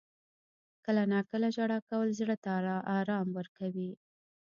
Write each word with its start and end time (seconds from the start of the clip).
•کله 0.85 1.01
ناکله 1.11 1.47
ژړا 1.55 1.79
کول 1.89 2.09
زړه 2.19 2.35
ته 2.43 2.49
آرام 2.99 3.27
ورکوي. 3.37 3.91